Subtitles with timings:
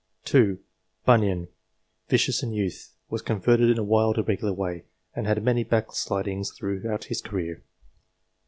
[0.25, 0.57] 2.
[1.05, 1.47] Bunyan;
[2.09, 4.85] vicious in youth, was converted in a wild, irregular way,
[5.15, 7.61] and had many blackslidings throughout his career.